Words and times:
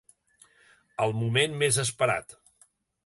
El 1.05 1.13
moment 1.19 1.53
més 1.65 1.79
esperat. 1.85 2.39